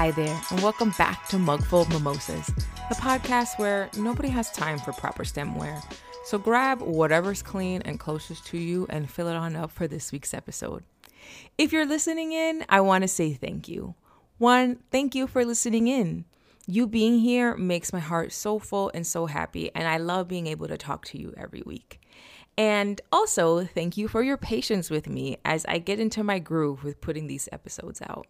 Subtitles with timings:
[0.00, 2.46] Hi there, and welcome back to Mugful of Mimosas,
[2.88, 5.84] the podcast where nobody has time for proper stemware.
[6.24, 10.10] So grab whatever's clean and closest to you and fill it on up for this
[10.10, 10.84] week's episode.
[11.58, 13.94] If you're listening in, I want to say thank you.
[14.38, 16.24] One, thank you for listening in.
[16.66, 20.46] You being here makes my heart so full and so happy, and I love being
[20.46, 22.00] able to talk to you every week.
[22.56, 26.84] And also, thank you for your patience with me as I get into my groove
[26.84, 28.26] with putting these episodes out.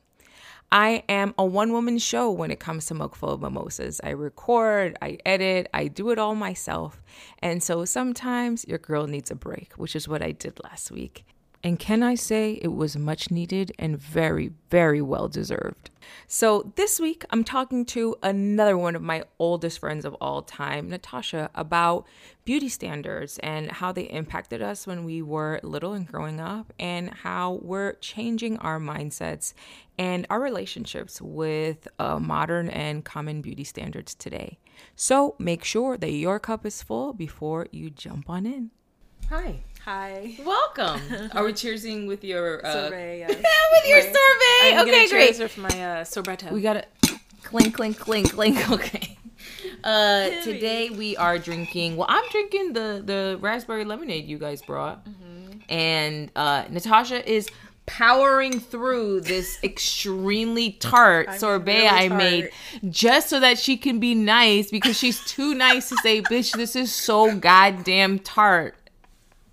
[0.72, 4.00] I am a one woman show when it comes to Mugful of Mimosas.
[4.04, 7.02] I record, I edit, I do it all myself.
[7.40, 11.24] And so sometimes your girl needs a break, which is what I did last week.
[11.62, 15.90] And can I say it was much needed and very, very well deserved?
[16.26, 20.88] So, this week I'm talking to another one of my oldest friends of all time,
[20.88, 22.06] Natasha, about
[22.46, 27.10] beauty standards and how they impacted us when we were little and growing up, and
[27.10, 29.52] how we're changing our mindsets
[29.98, 34.58] and our relationships with uh, modern and common beauty standards today.
[34.96, 38.70] So, make sure that your cup is full before you jump on in.
[39.30, 39.60] Hi.
[39.84, 40.36] Hi.
[40.44, 41.00] Welcome.
[41.34, 43.30] Are we cheersing with your uh, Sorbet, yes.
[43.72, 44.04] with your Right.
[44.04, 44.76] sorbet?
[44.76, 45.26] I'm okay, gonna great.
[45.36, 46.50] cheers with my uh, sorbetto.
[46.52, 48.58] We got to clink, clink, clink, clink.
[48.70, 49.16] Okay.
[49.82, 51.96] Uh, today we are drinking.
[51.96, 55.06] Well, I'm drinking the the raspberry lemonade you guys brought,
[55.70, 57.48] and uh, Natasha is
[57.86, 62.18] powering through this extremely tart I'm sorbet really I tart.
[62.18, 62.50] made
[62.90, 66.76] just so that she can be nice because she's too nice to say, "Bitch, this
[66.76, 68.74] is so goddamn tart."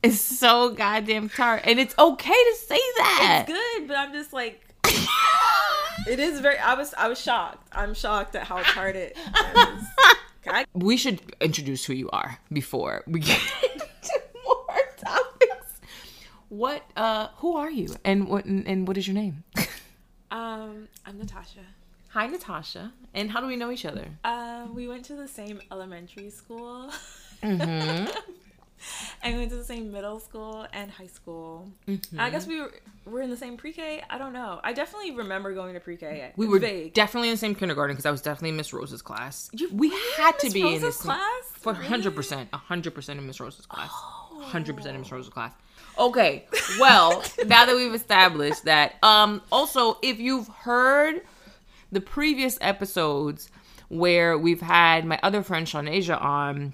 [0.04, 3.46] It's so goddamn tart, and it's okay to say that.
[3.48, 4.62] it's good, but I'm just like,
[6.08, 6.58] it is very.
[6.60, 7.68] I was I was shocked.
[7.72, 9.84] I'm shocked at how tart it is.
[10.50, 13.40] I- we should introduce who you are before we get
[13.74, 15.80] into more topics.
[16.50, 19.44] What uh who are you and what and what is your name?
[20.32, 21.60] Um, I'm Natasha.
[22.10, 22.94] Hi Natasha.
[23.14, 24.06] And how do we know each other?
[24.24, 26.92] Uh, we went to the same elementary school.
[27.44, 28.12] Mm-hmm.
[29.24, 31.70] and we went to the same middle school and high school.
[32.18, 32.72] I guess we were,
[33.06, 34.04] were in the same pre-K.
[34.10, 34.60] I don't know.
[34.64, 36.34] I definitely remember going to pre-K.
[36.36, 36.94] We were vague.
[36.94, 39.50] definitely in the same kindergarten because I was definitely Miss Rose's class.
[39.54, 41.44] You we had to be in Rosa's this class?
[41.54, 45.54] for hundred percent, hundred percent in Miss Rose's class, hundred percent in Miss Rose's class.
[45.98, 46.46] Okay,
[46.80, 51.22] well now that we've established that, um, also if you've heard
[51.92, 53.50] the previous episodes
[53.90, 56.74] where we've had my other friend Shanasia on.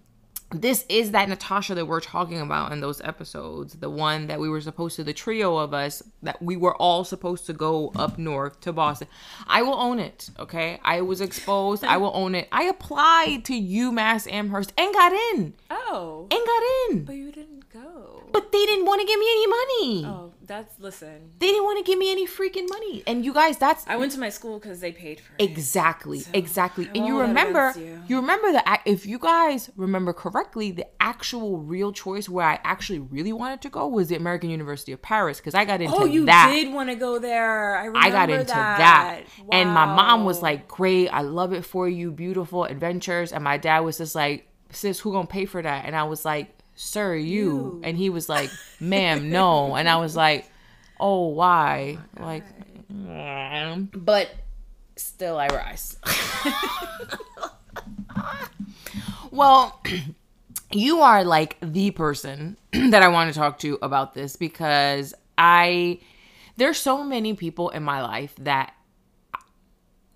[0.54, 3.74] This is that Natasha that we're talking about in those episodes.
[3.76, 7.04] The one that we were supposed to, the trio of us, that we were all
[7.04, 9.08] supposed to go up north to Boston.
[9.48, 10.80] I will own it, okay?
[10.84, 11.84] I was exposed.
[11.84, 12.48] I will own it.
[12.52, 15.54] I applied to UMass Amherst and got in.
[15.70, 16.64] Oh, And got
[16.98, 17.04] in.
[17.06, 18.23] but you didn't go.
[18.34, 20.06] But they didn't want to give me any money.
[20.06, 21.30] Oh, that's listen.
[21.38, 23.04] They didn't want to give me any freaking money.
[23.06, 25.44] And you guys, that's I went to my school because they paid for it.
[25.44, 26.90] Exactly, exactly.
[26.96, 28.02] And you that remember, you.
[28.08, 28.16] you.
[28.16, 33.00] remember the ac- if you guys remember correctly, the actual real choice where I actually
[33.00, 36.02] really wanted to go was the American University of Paris because I got into that.
[36.02, 36.52] Oh, you that.
[36.52, 37.78] did want to go there.
[37.78, 39.22] I remember I got into that.
[39.52, 43.58] And my mom was like, "Great, I love it for you, beautiful adventures." And my
[43.58, 47.16] dad was just like, "Sis, who gonna pay for that?" And I was like, "Sir,
[47.16, 47.82] you." You.
[47.84, 50.50] And he was like, "Ma'am, no." And I was like,
[51.00, 52.46] "Oh, why?" like,
[52.92, 54.30] "Mm." but
[54.96, 55.98] still, I rise.
[59.32, 59.82] well,
[60.72, 66.00] you are like the person that I want to talk to about this because I
[66.58, 68.74] there's so many people in my life that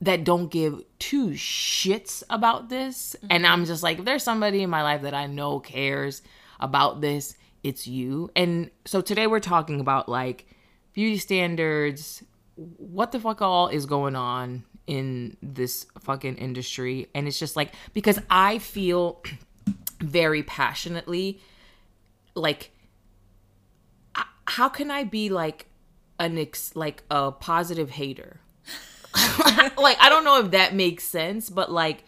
[0.01, 4.69] that don't give two shits about this and I'm just like if there's somebody in
[4.69, 6.21] my life that I know cares
[6.59, 8.29] about this it's you.
[8.35, 10.47] And so today we're talking about like
[10.93, 12.23] beauty standards
[12.55, 17.07] what the fuck all is going on in this fucking industry.
[17.13, 19.21] And it's just like because I feel
[19.99, 21.41] very passionately
[22.35, 22.71] like
[24.45, 25.65] how can i be like
[26.19, 28.39] an ex like a positive hater?
[29.77, 32.03] Like i don't know if that makes sense but like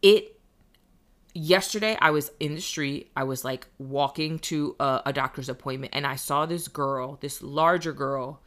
[0.00, 0.37] it
[1.38, 5.92] yesterday i was in the street i was like walking to a, a doctor's appointment
[5.94, 8.40] and i saw this girl this larger girl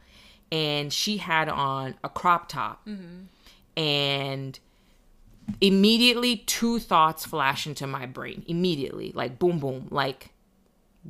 [0.52, 2.86] and she had on a crop top.
[2.86, 3.22] Mm-hmm.
[3.82, 4.58] And
[5.60, 10.30] immediately two thoughts flash into my brain immediately like boom boom like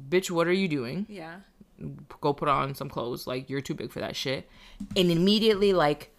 [0.08, 1.05] bitch what are you doing?
[1.08, 1.40] Yeah.
[2.20, 4.49] go put on some clothes like you're too big for that shit.
[4.96, 6.14] And immediately like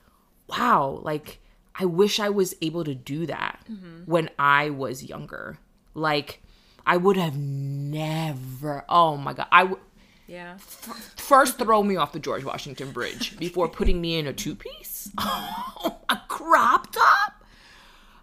[0.47, 1.39] wow like
[1.79, 3.59] i wish i was able to do that
[4.05, 5.57] when i was younger
[5.93, 6.41] like
[6.85, 9.79] i would have never oh my god i would
[10.27, 10.57] Yeah.
[10.57, 15.11] first throw me off the George Washington Bridge before putting me in a two piece.
[15.19, 17.43] Oh my crop top.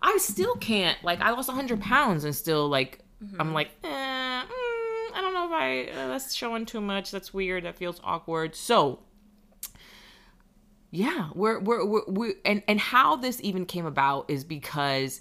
[0.03, 0.97] I still can't.
[1.05, 3.01] Like, I lost 100 pounds and still, like,
[3.39, 4.49] I'm like, eh, mm,
[5.15, 7.11] I don't know if I, uh, that's showing too much.
[7.11, 7.65] That's weird.
[7.65, 8.55] That feels awkward.
[8.57, 9.01] So,
[10.91, 15.21] yeah, we're, we're, we're, we and, and how this even came about is because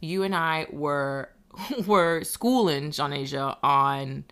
[0.00, 1.30] you and I were,
[1.86, 4.24] were schooling Shanasia on,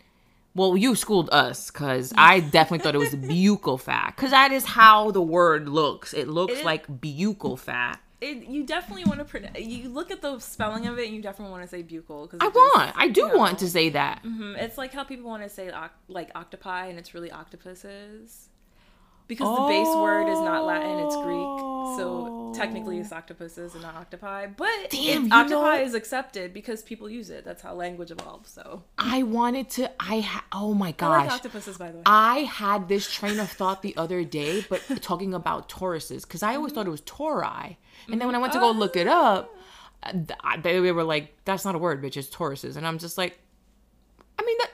[0.54, 4.64] well, you schooled us because I definitely thought it was buccal fat because that is
[4.64, 6.12] how the word looks.
[6.14, 8.00] It looks It like buccal fat.
[8.20, 9.58] It, you definitely want to pronounce.
[9.58, 12.38] You look at the spelling of it, and you definitely want to say buccal because
[12.40, 14.20] I want, I do want to say that.
[14.22, 15.70] hmm It's like how people want to say
[16.08, 18.48] like octopi, and it's really octopuses.
[19.26, 21.74] Because the base word is not Latin, it's Greek.
[21.96, 22.52] So oh.
[22.54, 24.46] technically it's octopuses and not octopi.
[24.46, 27.44] But Damn, octopi know- is accepted because people use it.
[27.44, 28.50] That's how language evolves.
[28.50, 29.90] So I wanted to.
[30.00, 31.26] I ha- oh my I gosh.
[31.26, 32.02] like octopuses by the way.
[32.06, 36.56] I had this train of thought the other day, but talking about Tauruses, because I
[36.56, 37.76] always thought it was Tauri.
[38.10, 38.80] And then when I went to go mm-hmm.
[38.80, 39.54] look it up,
[40.10, 42.76] th- I- they were like, that's not a word, bitch, it's Tauruses.
[42.76, 43.38] And I'm just like,
[44.38, 44.70] I mean, that,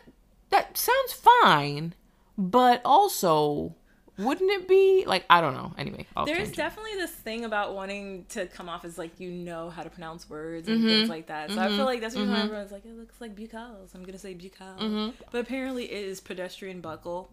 [0.51, 1.95] that sounds fine,
[2.39, 3.77] but also,
[4.21, 5.05] wouldn't it be?
[5.07, 5.73] Like, I don't know.
[5.79, 6.57] Anyway, off There's tangent.
[6.57, 10.29] definitely this thing about wanting to come off as like you know how to pronounce
[10.31, 10.73] words Mm-hmm.
[10.75, 11.51] and things like that.
[11.51, 13.89] So I feel like that's the reason why everyone's like, it looks like buccal.
[13.91, 14.79] So I'm gonna say buccal.
[14.79, 15.11] Mm-hmm.
[15.31, 17.31] But apparently it is pedestrian buckle.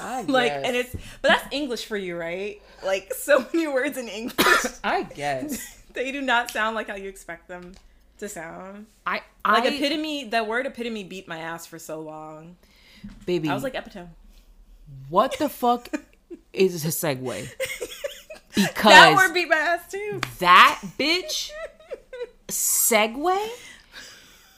[0.00, 0.66] I Like guess.
[0.66, 2.60] and it's but that's English for you, right?
[2.84, 5.82] Like so many words in English I guess.
[5.94, 7.72] they do not sound like how you expect them
[8.18, 8.86] to sound.
[9.06, 12.56] I, Like epitome, that word epitome beat my ass for so long.
[13.26, 14.08] baby, I was like epitome.
[15.08, 15.88] What the fuck
[16.52, 17.48] is a segue?
[18.54, 20.20] Because That word beat my ass too.
[20.38, 21.50] that bitch
[22.48, 23.48] segue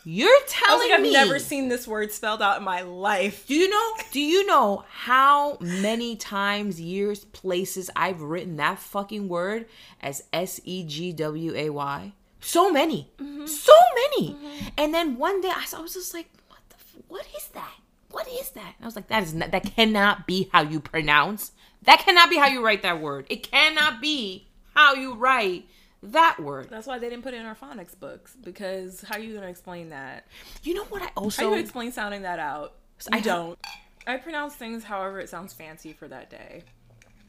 [0.05, 3.47] you're telling like, I've me never seen this word spelled out in my life.
[3.47, 9.29] do you know do you know how many times years places i've written that fucking
[9.29, 9.67] word
[10.01, 12.13] as S E G W A Y?
[12.41, 13.47] so many Mm-hmm.
[13.47, 13.73] so
[14.17, 14.37] many
[14.79, 17.75] and then one day I, I was just like what the f- what is that
[18.11, 20.81] what is that and i was like that is not, that cannot be how you
[20.81, 21.53] pronounce
[21.83, 25.67] that cannot be how you write that word it cannot be how you write
[26.03, 29.21] that word That's why they didn't put it in our phonics books because how are
[29.21, 30.27] you gonna explain that?
[30.63, 32.75] You know what I How also do you explain sounding that out?
[33.13, 33.59] I I don't.
[34.07, 36.63] I pronounce things however it sounds fancy for that day.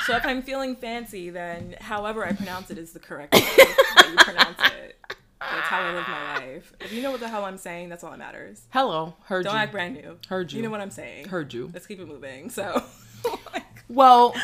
[0.07, 4.09] so if I'm feeling fancy, then however I pronounce it is the correct way that
[4.11, 5.18] you pronounce it.
[5.41, 6.73] That's how I live my life.
[6.81, 8.63] If you know what the hell I'm saying, that's all that matters.
[8.71, 9.45] Hello, heard you.
[9.45, 9.61] Don't you.
[9.61, 10.19] act brand new.
[10.29, 10.57] Heard you.
[10.59, 11.29] You know what I'm saying.
[11.29, 11.71] Heard you.
[11.73, 12.51] Let's keep it moving.
[12.51, 12.83] So,
[13.89, 14.35] Well,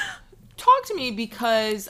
[0.57, 1.89] talk to me because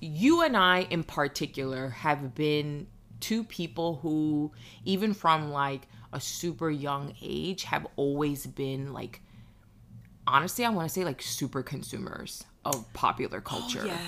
[0.00, 2.86] you and I in particular have been
[3.20, 4.52] two people who
[4.84, 9.20] even from like a super young age have always been like
[10.26, 13.86] honestly I want to say like super consumers of popular oh, culture.
[13.86, 13.98] yeah.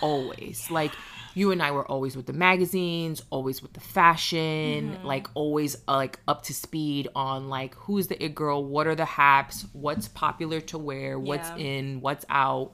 [0.00, 0.92] always like
[1.36, 5.06] you and i were always with the magazines always with the fashion Mm-hmm.
[5.06, 8.94] like always uh, like up to speed on like who's the it girl what are
[8.94, 11.56] the haps what's popular to wear what's Yeah.
[11.56, 12.72] in what's out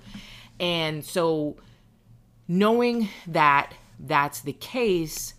[0.60, 1.56] and so
[2.46, 5.34] knowing that that's the case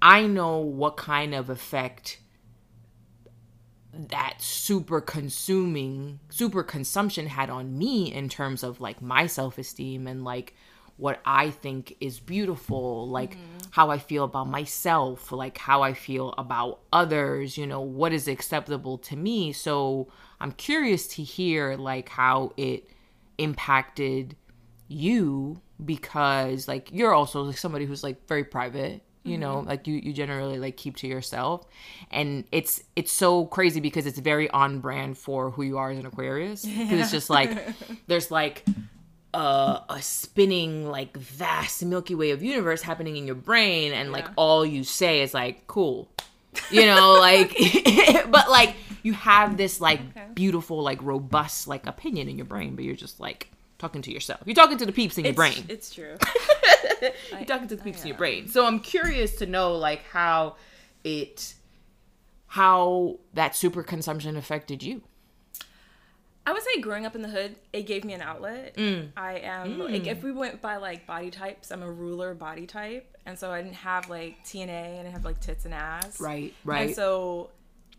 [0.00, 2.18] i know what kind of effect
[3.92, 10.24] that super consuming super consumption had on me in terms of like my self-esteem and
[10.24, 10.54] like
[10.98, 13.58] what i think is beautiful like mm-hmm.
[13.70, 18.28] how i feel about myself like how i feel about others you know what is
[18.28, 19.52] acceptable to me.
[19.52, 20.08] So
[20.40, 22.90] i'm curious to hear like how it
[23.38, 24.36] impacted
[24.88, 29.68] you because like you're also like somebody who's like very private you know mm-hmm.
[29.68, 31.66] like you you generally like keep to yourself.
[32.10, 35.98] And it's it's so crazy because it's very on brand for who you are as
[35.98, 37.50] an aquarius because it's just like
[38.06, 38.64] there's like
[39.34, 44.24] a, a spinning like vast milky way of universe happening in your brain and like
[44.26, 44.32] Yeah.
[44.36, 46.08] all you say is like cool
[46.70, 47.54] you know like
[48.30, 50.24] but like you have this like Okay.
[50.34, 54.40] beautiful like robust like opinion in your brain but you're just like talking to yourself
[54.46, 56.16] you're talking to the peeps in your It's, brain It's true.
[57.32, 60.56] you're talking to the peeps in your brain so i'm curious to know like how
[61.04, 61.54] it
[62.48, 65.02] how that super consumption affected you
[66.48, 68.74] I would say growing up in the hood, it gave me an outlet.
[68.76, 69.10] Mm.
[69.18, 73.18] I am like if we went by like body types, I'm a ruler body type,
[73.26, 76.18] and so I didn't have like TNA and I have like tits and ass.
[76.18, 76.86] right right.
[76.86, 77.50] And so,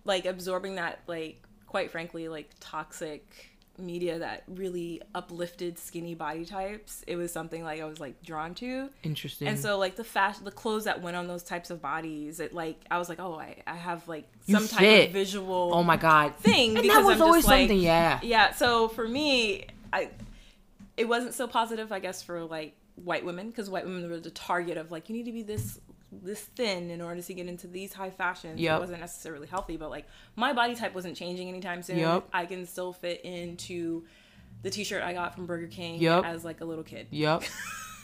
[0.04, 3.49] like absorbing that, like quite frankly, like toxic
[3.80, 8.54] media that really uplifted skinny body types, it was something like I was like drawn
[8.56, 8.90] to.
[9.04, 12.40] interesting And so like the fashion, the clothes that went on those types of bodies,
[12.40, 15.72] it like I was like, oh, I, I have like You some type of visual
[15.74, 18.52] oh my god thing and because that was I'm always just like, something yeah yeah.
[18.52, 20.10] So for me, I
[20.98, 24.32] it wasn't so positive, I guess, for like white women because white women were the
[24.32, 25.80] target of like you need to be this
[26.12, 28.60] this thin in order to get into these high fashions.
[28.60, 28.78] Yep.
[28.78, 32.00] It wasn't necessarily healthy, but like my body type wasn't changing anytime soon.
[32.00, 32.30] Yep.
[32.34, 34.06] I can still fit into
[34.64, 36.26] the t-shirt I got from Burger King Yep.
[36.26, 37.08] as like a little kid.
[37.12, 37.44] Yep.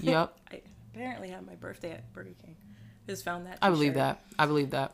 [0.02, 0.38] Yep.
[0.52, 0.62] I
[0.94, 2.58] apparently had my birthday at Burger King.
[3.08, 3.60] Just found that.
[3.62, 4.22] I believe that.
[4.38, 4.92] I believe that.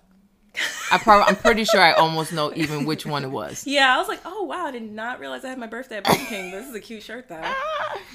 [0.91, 3.65] I probably I'm pretty sure I almost know even which one it was.
[3.65, 6.03] Yeah, I was like, oh wow, I did not realize I had my birthday at
[6.03, 6.51] Burger King.
[6.51, 7.41] This is a cute shirt though.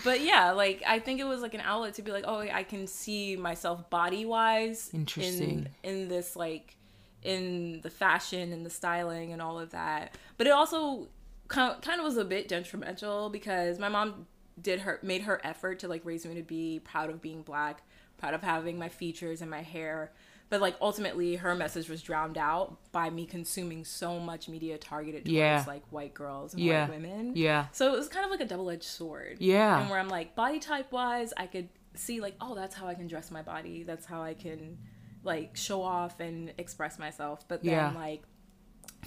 [0.04, 2.62] But yeah, like I think it was like an outlet to be like, oh, I
[2.62, 4.90] can see myself body wise.
[4.95, 5.68] Interesting.
[5.83, 6.76] In, in this like,
[7.23, 10.16] in the fashion and the styling and all of that.
[10.38, 11.09] But it also
[11.49, 14.26] kind of, kind of was a bit detrimental because my mom
[14.61, 17.83] did her made her effort to like raise me to be proud of being black,
[18.16, 20.12] proud of having my features and my hair.
[20.49, 25.25] But like ultimately, her message was drowned out by me consuming so much media targeted
[25.25, 25.65] towards Yeah.
[25.67, 26.83] like white girls and Yeah.
[26.88, 27.33] white women.
[27.35, 27.67] Yeah.
[27.73, 29.38] So it was kind of like a double edged sword.
[29.41, 29.81] Yeah.
[29.81, 32.95] And where I'm like, body type wise, I could see like, oh, that's how I
[32.95, 33.83] can dress my body.
[33.83, 34.79] That's how I can
[35.25, 37.49] like show off and express myself.
[37.49, 37.93] But then Yeah.
[37.93, 38.23] like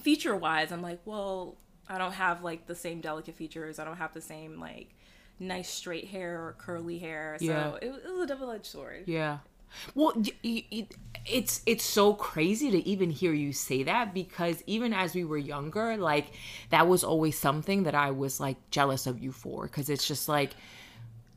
[0.01, 3.79] feature wise, I'm like, well, I don't have like the same delicate features.
[3.79, 4.95] I don't have the same like
[5.39, 7.37] nice straight hair or curly hair.
[7.39, 7.75] So Yeah.
[7.81, 9.03] it, was- it was a double edged sword.
[9.07, 9.37] Yeah.
[9.95, 15.23] Well, it's it's so crazy to even hear you say that because even as we
[15.23, 16.31] were younger, like
[16.69, 20.27] that was always something that I was like jealous of you for because it's just
[20.29, 20.51] like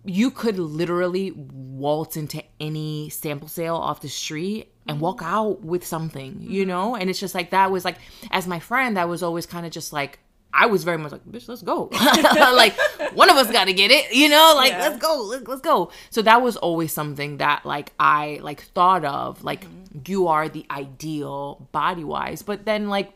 [0.05, 5.35] you could literally waltz into any sample sale off the street and walk mm-hmm.
[5.35, 6.69] out with something, you mm-hmm.
[6.71, 6.97] know?
[6.97, 7.99] And it's just like that was like
[8.31, 10.19] as my friend that was always kind of just like
[10.55, 11.89] I was very much like, bitch, let's go.
[11.93, 12.77] like
[13.15, 14.53] one of us got to get it, you know?
[14.57, 14.89] Like Yeah.
[14.89, 15.91] let's go, let's, let's go.
[16.11, 20.01] So that was always something that like I like thought of like mm-hmm.
[20.07, 22.43] you are the ideal body wise.
[22.43, 23.13] But then like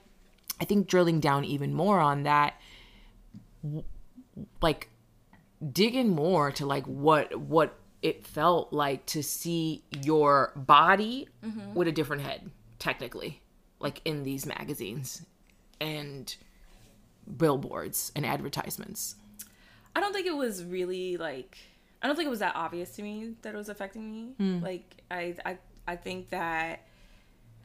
[0.61, 2.55] I think drilling down even more on that
[3.63, 3.85] w-
[4.63, 4.89] like
[5.73, 11.75] digging more to like what what it felt like to see your body mm-hmm.
[11.75, 13.43] with a different head technically
[13.81, 15.25] like in these magazines
[15.81, 16.37] and
[17.37, 19.17] billboards and advertisements
[19.97, 21.57] I don't think it was really like
[22.03, 24.35] I don't think it was that obvious to me that it was affecting me.
[24.37, 24.63] Hmm.
[24.63, 26.87] Like I I I think that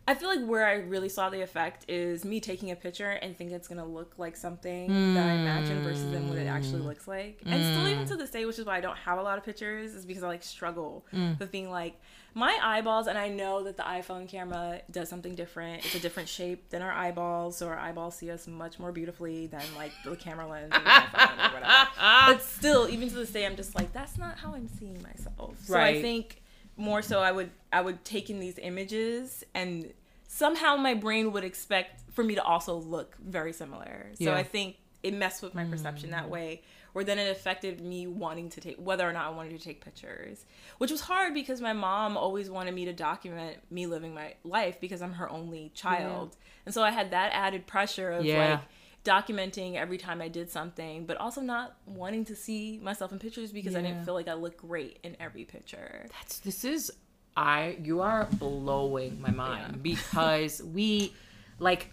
[0.08, 3.36] I feel like where I really saw the effect is me taking a picture and
[3.36, 6.88] think it's gonna look like something that I imagine versus then what it actually hmm.
[6.88, 7.42] looks like.
[7.46, 7.92] And still hmm.
[7.92, 10.06] even to this day, which is why I don't have a lot of pictures, is
[10.06, 11.34] because I like struggle hmm.
[11.38, 12.00] with being like
[12.34, 15.86] my eyeballs and I know that the iPhone camera does something different.
[15.86, 19.48] It's a different shape than our eyeballs, so our eyeballs see us much more beautifully
[19.48, 21.90] than like the camera lens the iPhone or whatever.
[22.28, 25.58] But still, even to this day I'm just like, that's not how I'm seeing myself.
[25.66, 26.42] So I think
[26.78, 29.94] more so I would I would take in these images and
[30.28, 34.08] somehow my brain would expect for me to also look very similar.
[34.14, 34.36] So Yeah.
[34.36, 36.30] I think it messed with my perception that mm.
[36.30, 36.62] way.
[36.94, 39.84] Where then it affected me wanting to take whether or not I wanted to take
[39.84, 40.46] pictures,
[40.78, 44.80] which was hard because my mom always wanted me to document me living my life
[44.82, 48.38] because I'm her only child, and so I had that added pressure of Yeah.
[48.38, 48.62] like
[49.04, 53.52] documenting every time I did something, but also not wanting to see myself in pictures
[53.52, 56.06] because I didn't feel like I looked great in every picture.
[56.20, 56.92] That's this is
[57.36, 61.14] I you are blowing my mind because we
[61.60, 61.90] like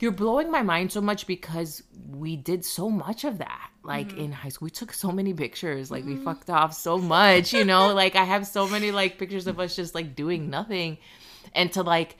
[0.00, 4.20] you're blowing my mind so much because we did so much of that like mm-hmm.
[4.20, 4.66] in high school.
[4.66, 6.24] We took so many pictures like we mm-hmm.
[6.24, 7.92] fucked off so much you know?
[7.94, 10.98] Like i have so many like pictures of us just like doing nothing.
[11.54, 12.16] And to like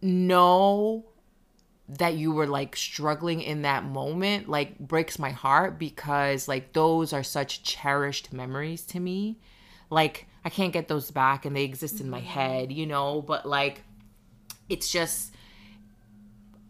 [0.00, 1.04] know
[1.88, 7.12] that you were like struggling in that moment like breaks my heart because like those
[7.12, 9.38] are such cherished memories to me.
[9.90, 12.26] Like i can't get those back and they exist in my mm-hmm.
[12.28, 13.20] head you know?
[13.20, 13.82] But like
[14.68, 15.34] it's just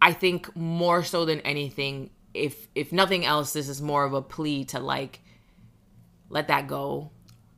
[0.05, 4.23] i think more so than anything if if nothing else this is more of a
[4.23, 5.21] plea to like
[6.35, 7.11] let that go.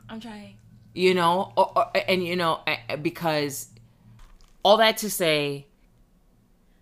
[0.09, 0.59] I'm trying.
[0.95, 1.53] you know?
[1.57, 2.61] Or, or, and you know
[3.03, 3.69] because
[4.63, 5.67] all that to say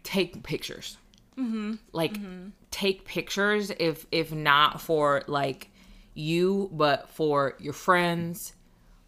[0.03, 0.99] take pictures.
[1.39, 1.75] Mm-hmm.
[1.93, 2.49] Like mm-hmm.
[2.71, 5.71] take pictures if if not for like
[6.15, 8.54] you but for your friends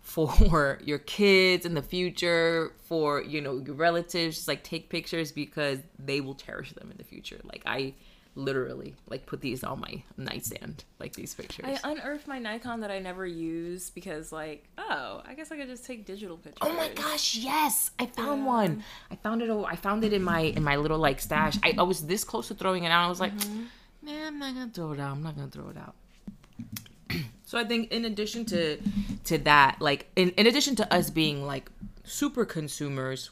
[0.07, 5.33] for your kids in the future for you know your relatives just like take pictures
[5.33, 7.93] because they will cherish them in the future like i
[8.37, 12.91] literally like put these on my nightstand like these pictures I unearthed my Nikon that
[12.91, 16.59] I never used because, like, oh, I guess I could just take digital pictures.
[16.61, 17.93] Oh my gosh, yes!
[17.99, 18.85] I found one.
[19.11, 19.51] I found it.
[19.51, 21.57] I found it in my in my little like stash.
[21.63, 23.07] I, I was this close to throwing it out.
[23.07, 23.65] I was like, mm-hmm.
[24.03, 25.13] man, I'm not gonna throw it out.
[25.13, 25.95] I'm not gonna throw it out.
[27.47, 28.79] So I think in addition to
[29.25, 31.71] to that, like in, in addition to us being like
[32.03, 33.31] super consumers,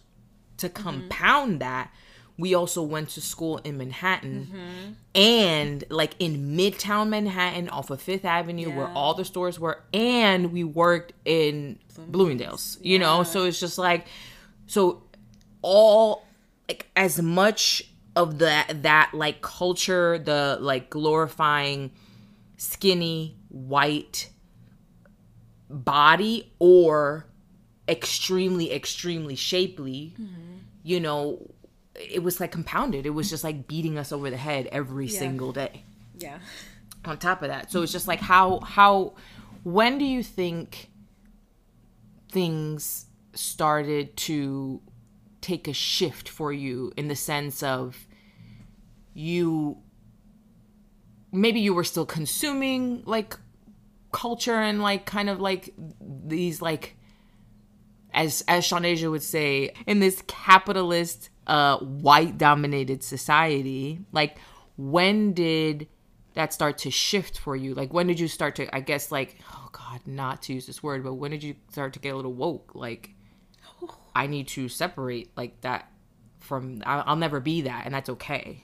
[0.58, 0.82] to mm-hmm.
[0.82, 1.90] compound that,
[2.38, 4.46] we also went to school in Manhattan.
[4.46, 4.92] Mm-hmm.
[5.20, 10.52] And like in Midtown Manhattan off of Fifth Avenue where all the stores were, and
[10.52, 13.24] we worked in Bloomingdale's, you know?
[13.24, 14.06] So it's just like,
[14.66, 15.02] so
[15.60, 16.24] all
[16.68, 17.82] like as much
[18.14, 21.90] of that that like culture the like glorifying
[22.56, 24.30] skinny white
[25.70, 27.24] body or
[27.88, 30.56] extremely extremely shapely mm-hmm.
[30.82, 31.38] you know
[31.94, 35.18] it was like compounded it was just like beating us over the head every Yeah.
[35.18, 35.84] single day
[36.18, 36.38] Yeah.
[37.04, 39.14] on top of that so it's just like how how
[39.62, 40.90] when do you think
[42.30, 44.80] things started to
[45.40, 48.06] take a shift for you in the sense of
[49.12, 49.76] you
[51.30, 53.36] maybe you were still consuming like
[54.14, 56.96] culture and like kind of like these like
[58.12, 64.38] as as Shanasia would say in this capitalist uh white dominated society like
[64.76, 65.88] when did
[66.34, 67.74] that start to shift for you?
[67.74, 70.80] Like when did you start to i guess like oh god not to use this
[70.80, 72.70] word but when did you start to get a little woke?
[72.74, 73.10] Like
[74.14, 75.90] i need to separate like that
[76.38, 78.62] from i'll, I'll never be that and that's okay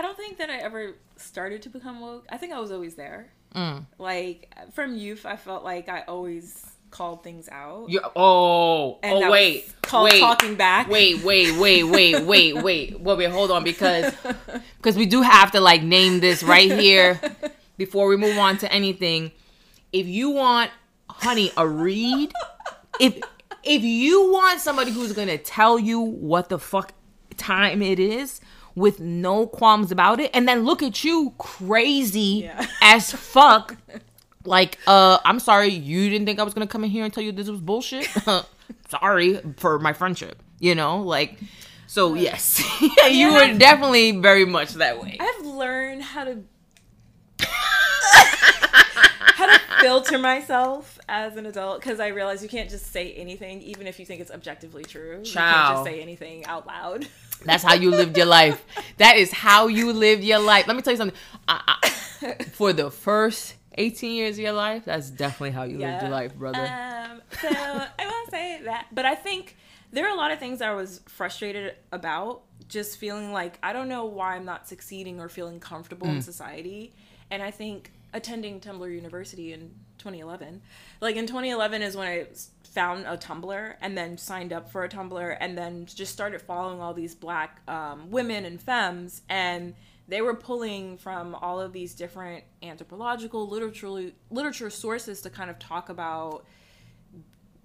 [0.00, 2.24] I don't think that I ever started to become woke.
[2.30, 3.28] I think I was always there.
[3.54, 3.84] Mm.
[3.98, 7.90] Like from youth, I felt like I always called things out.
[7.90, 10.88] You, oh, and oh, wait, called wait, talking back.
[10.88, 12.98] Wait, wait, wait, wait, wait, wait.
[12.98, 14.10] Well, wait, hold on, because
[14.78, 17.20] because we do have to like name this right here
[17.76, 19.32] before we move on to anything.
[19.92, 20.70] If you want,
[21.10, 22.32] honey, a read.
[22.98, 23.20] If
[23.62, 26.94] if you want somebody who's gonna tell you what the fuck
[27.36, 28.40] time it is,
[28.80, 32.66] with no qualms about it and then look at you crazy Yeah.
[32.82, 33.76] as fuck.
[34.44, 37.22] Like uh i'm sorry you didn't think i was gonna come in here and tell
[37.22, 38.08] you this was bullshit?
[38.88, 41.02] Sorry for my friendship you know?
[41.02, 41.38] Like
[41.86, 42.62] so yes.
[43.10, 45.16] You were definitely very much that way.
[45.20, 46.42] I've learned how to
[49.36, 53.62] how to filter myself as an adult because I realize you can't just say anything,
[53.62, 55.20] even if you think it's objectively true.
[55.24, 57.06] You can't just say anything out loud.
[57.44, 58.62] That's how you lived your life.
[58.98, 60.66] That is how you lived your life.
[60.66, 61.16] Let me tell you something.
[61.48, 66.02] I, I, for the first 18 years of your life, that's definitely how you lived
[66.02, 66.60] your life, brother.
[66.60, 69.56] Um, so I won't say that, but I think
[69.90, 72.42] there are a lot of things I was frustrated about.
[72.68, 76.16] Just feeling like I don't know why I'm not succeeding or feeling comfortable Mm.
[76.16, 76.92] in society,
[77.30, 80.62] and I think attending Tumblr University in 2011,
[81.00, 82.26] like in 2011 is when I
[82.64, 86.80] found a Tumblr and then signed up for a Tumblr and then just started following
[86.80, 89.74] all these black um, women and femmes and
[90.08, 95.58] they were pulling from all of these different anthropological literature literature sources to kind of
[95.58, 96.44] talk about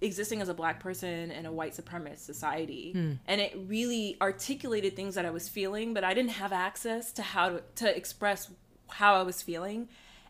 [0.02, 2.92] existing as a black person in a white supremacist society.
[3.28, 7.22] And it really articulated things that i was feeling but i didn't have access to
[7.24, 8.52] how to, to express
[8.90, 9.90] how i was feeling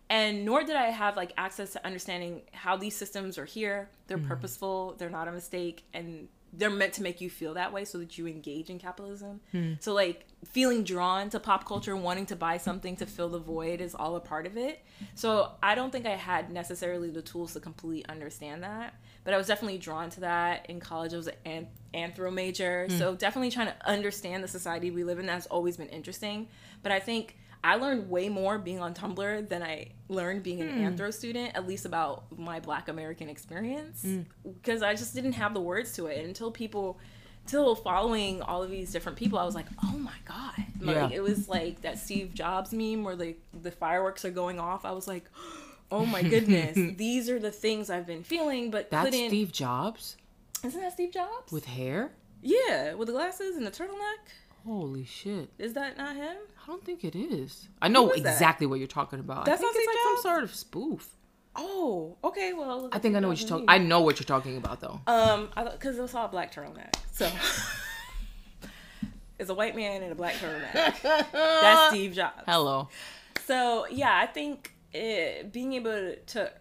[0.10, 3.89] and nor did i have like access to understanding how these systems are here.
[4.08, 4.28] They're mm-hmm.
[4.28, 4.96] purposeful.
[4.98, 5.84] They're not a mistake.
[5.94, 9.41] And they're meant to make you feel that way so that you engage in capitalism.
[9.52, 9.74] Hmm.
[9.80, 13.82] So like feeling drawn to pop culture wanting to buy something to fill the void
[13.82, 14.84] is all a part of it.
[15.15, 18.96] So i don't think i had necessarily the tools to completely understand that.
[19.24, 21.13] But i was definitely drawn to that in college.
[21.13, 22.88] I was an anthro major.
[22.89, 22.98] Hmm.
[22.98, 26.48] So definitely trying to understand the society we live in that's always been interesting.
[26.84, 30.69] But i think I learned way more being on Tumblr than I learned being an
[30.69, 30.82] hmm.
[30.82, 34.21] anthro student, at least about my Black American experience, hmm.
[34.43, 36.99] because I just didn't have the words to it until people,
[37.47, 41.10] till following all of these different people, I was like, oh my god, like Yeah.
[41.12, 44.86] it was like that Steve Jobs meme where like the fireworks are going off.
[44.86, 45.25] I was like,
[45.91, 49.30] oh my goodness, these are the things I've been feeling, but That's couldn't.
[49.30, 50.17] Steve Jobs
[50.63, 51.51] Isn't that Steve Jobs?
[51.51, 52.12] with hair?
[52.43, 54.21] yeah, with the glasses and the turtleneck.
[54.65, 55.51] Holy shit.
[55.60, 56.36] Is that not him?
[56.63, 57.69] I don't think it is.
[57.82, 58.34] I know is that?
[58.34, 59.45] exactly what you're talking about.
[59.45, 61.10] That's I think not it's like some sort of spoof.
[61.56, 62.54] Oh, okay.
[62.54, 63.65] Well, I think I know what you're talking.
[63.67, 64.99] I know what you're talking about though.
[65.06, 67.30] Um, because it saw a black turtleneck, so
[69.39, 71.01] it's a white man in a black turtleneck.
[71.32, 72.41] That's Steve Jobs.
[72.47, 72.89] Hello.
[73.45, 76.51] So yeah, I think it, being able to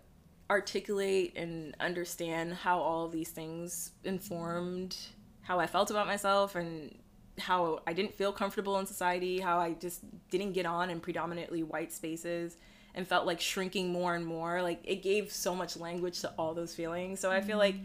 [0.51, 4.95] articulate and understand how all these things informed
[5.41, 6.95] how I felt about myself and
[7.39, 11.63] how I didn't feel comfortable in society, how I just didn't get on in predominantly
[11.63, 12.57] white spaces
[12.95, 14.63] and felt like shrinking more and more.
[14.63, 17.21] Like it gave so much language to all those feelings.
[17.21, 17.85] So I feel like mm-hmm.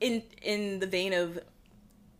[0.00, 1.38] in in the vein of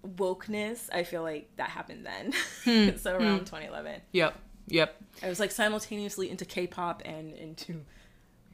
[0.07, 2.33] wokeness, I feel like that happened then.
[2.65, 2.97] Hmm.
[2.99, 3.25] so hmm.
[3.25, 4.01] around 2011.
[4.13, 4.39] Yep.
[4.69, 5.03] Yep.
[5.23, 7.85] I was like simultaneously into K-pop and into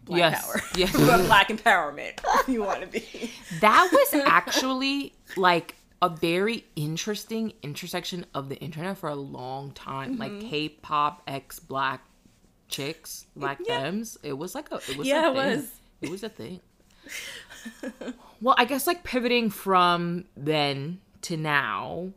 [0.05, 0.61] black Yes, power.
[0.77, 0.97] yes.
[1.27, 3.33] Black empowerment, if you want to be.
[3.61, 10.19] That was actually like a very interesting intersection of the internet for a long time.
[10.19, 10.49] Like Mm-hmm.
[10.51, 12.03] K-pop ex black
[12.69, 13.81] chicks, black Yeah.
[13.83, 14.19] femmes.
[14.23, 15.57] It was like a it was Yeah, a it thing.
[15.57, 15.71] was.
[16.03, 16.61] It was a thing.
[18.41, 22.11] well, I guess like pivoting from then to now,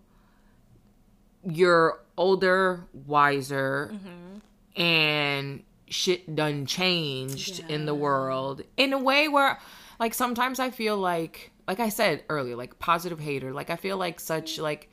[1.44, 4.82] you're older, wiser, Mm-hmm.
[4.82, 9.60] and shit done changed in the world in a way where
[10.00, 13.98] like sometimes I feel like like I said earlier, like positive hater, like I feel
[13.98, 14.90] like such like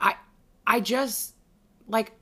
[0.00, 0.14] I
[0.66, 1.34] I just
[1.88, 2.12] like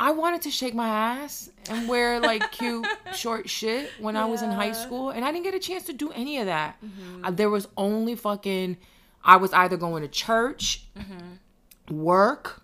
[0.00, 4.42] I wanted to shake my ass and wear like cute short shit when I was
[4.42, 6.76] in high school and I didn't get a chance to do any of that.
[7.22, 8.78] Uh, there was only fucking
[9.24, 10.86] I was either going to church,
[11.88, 12.62] work,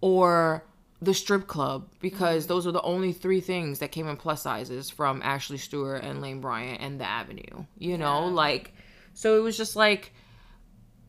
[0.00, 0.64] or
[1.02, 2.54] the strip club because mm-hmm.
[2.54, 6.20] those are the only three things that came in plus sizes from Ashley Stewart and
[6.20, 7.64] Lane Bryant and the Avenue.
[7.78, 8.72] You know, like
[9.14, 10.12] so it was just like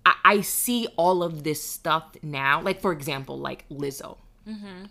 [0.05, 2.61] I, I see all of this stuff now.
[2.61, 4.17] Like for example, like Lizzo.
[4.47, 4.85] Mm-hmm.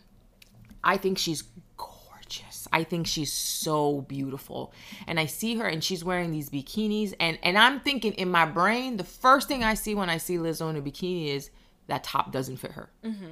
[0.83, 1.43] I think she's
[1.77, 2.67] gorgeous.
[2.73, 4.73] I think she's so beautiful.
[5.07, 8.47] And I see her and she's wearing these bikinis and and I'm thinking in my
[8.47, 11.51] brain the first thing I see when I see Lizzo in a bikini is
[11.87, 12.89] that top doesn't fit her.
[13.05, 13.27] Mm-hmm.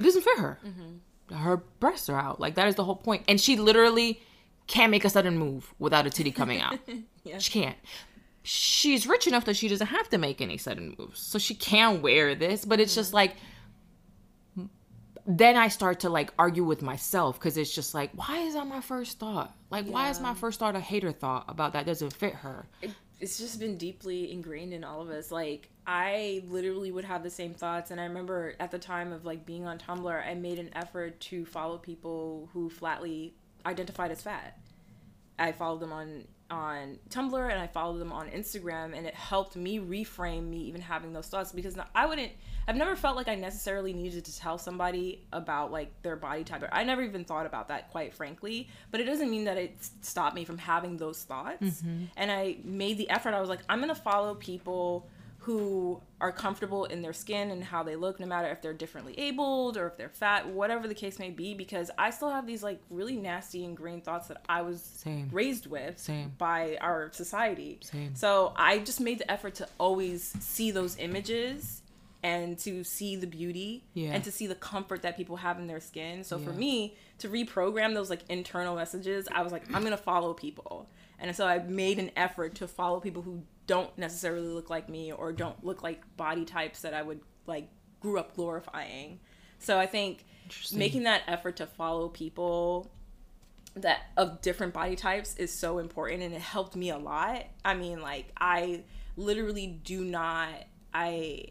[0.00, 0.58] It doesn't fit her.
[0.64, 1.34] Mm-hmm.
[1.36, 2.40] Her breasts are out.
[2.40, 3.24] Like that is the whole point.
[3.28, 4.20] And she literally
[4.66, 6.78] can't make a sudden move without a titty coming out.
[7.26, 7.38] Yeah.
[7.38, 7.78] She can't.
[8.42, 11.20] She's rich enough that she doesn't have to make any sudden moves.
[11.20, 13.16] So she can wear this, but it's just mm-hmm.
[13.16, 13.36] like
[15.26, 18.66] then I start to like argue with myself because it's just like, why is that
[18.66, 19.54] my first thought?
[19.70, 22.66] Like, why is my first thought a hater thought about that doesn't fit her?
[23.24, 25.30] It, it's just been deeply ingrained in all of us.
[25.30, 29.24] Like I literally would have the same thoughts, and I remember at the time of
[29.24, 33.34] like being on Tumblr, I made an effort to follow people who flatly
[33.66, 34.58] identified as fat.
[35.38, 39.56] I followed them on on Tumblr and I followed them on Instagram, and it helped
[39.56, 42.32] me reframe me even having those thoughts because I wouldn't.
[42.66, 46.62] I've never felt like I necessarily needed to tell somebody about like their body type.
[46.72, 48.68] I never even thought about that, quite frankly.
[48.90, 51.62] But it doesn't mean that it stopped me from having those thoughts.
[51.62, 52.04] Mm-hmm.
[52.16, 53.34] And I made the effort.
[53.34, 55.08] I was like, I'm gonna follow people
[55.44, 59.14] who are comfortable in their skin and how they look, no matter if they're differently
[59.18, 62.62] abled or if they're fat, whatever the case may be, because I still have these
[62.62, 65.28] like really nasty ingrained thoughts that I was Same.
[65.32, 66.32] raised with Same.
[66.38, 67.78] by our society.
[67.82, 68.14] Same.
[68.14, 71.82] So I just made the effort to always see those images
[72.22, 74.12] and to see the beauty Yeah.
[74.14, 76.24] and to see the comfort that people have in their skin.
[76.24, 80.32] So for me to reprogram those like internal messages, I was like, I'm gonna follow
[80.32, 80.88] people.
[81.18, 85.12] And so I made an effort to follow people who don't necessarily look like me
[85.12, 87.68] or don't look like body types that I would like
[88.00, 89.20] grew up glorifying.
[89.58, 90.24] So I think
[90.72, 92.90] making that effort to follow people
[93.76, 97.44] that of different body types is so important and it helped me a lot.
[97.64, 98.84] I mean, like I
[99.16, 100.50] literally do not
[100.92, 101.46] I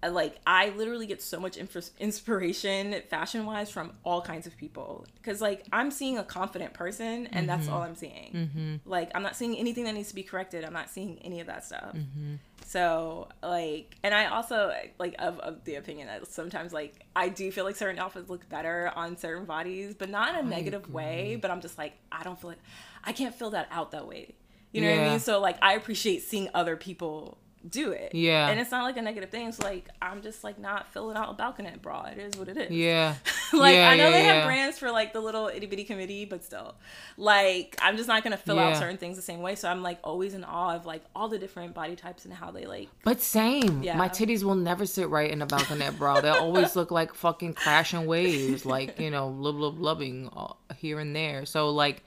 [0.00, 4.56] Uh, like I literally get so much inf- inspiration fashion wise from all kinds of
[4.56, 7.74] people because like I'm seeing a confident person and that's mm-hmm.
[7.74, 8.32] all I'm seeing.
[8.32, 8.88] Mm-hmm.
[8.88, 10.64] Like I'm not seeing anything that needs to be corrected.
[10.64, 11.96] I'm not seeing any of that stuff.
[11.96, 12.36] Mm-hmm.
[12.64, 17.50] So like, and I also like of, of the opinion that sometimes like I do
[17.50, 21.38] feel like certain outfits look better on certain bodies, but not in a negative way.
[21.40, 22.60] But I'm just like I don't feel like
[23.02, 24.36] I can't fill that out that way.
[24.70, 25.18] You know what I mean?
[25.18, 28.14] So like I appreciate seeing other people do it.
[28.14, 28.48] Yeah.
[28.48, 29.48] And it's not like a negative thing.
[29.48, 32.04] It's like I'm just like not filling out a balcony bra.
[32.04, 32.70] It is what it is.
[32.70, 33.14] Yeah.
[33.52, 34.34] like Yeah, I know yeah, they yeah.
[34.34, 36.74] have brands for like the little itty bitty committee, but still,
[37.16, 39.54] like I'm just not gonna fill out certain things the same way.
[39.54, 42.50] So I'm like always in awe of like all the different body types and how
[42.50, 42.88] they like.
[43.04, 43.82] But same.
[43.82, 43.96] Yeah.
[43.96, 46.20] My titties will never sit right in a balconette bra.
[46.20, 50.98] They'll always look like fucking crashing waves, like, you know, blub blub blubbing uh, here
[51.00, 51.44] and there.
[51.44, 52.04] So like